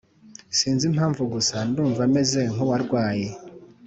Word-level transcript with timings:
sinzi 0.57 0.83
impamvu 0.89 1.21
gusa 1.33 1.55
ndumv 1.69 1.99
mez 2.13 2.31
nkuwarwaye 2.53 3.27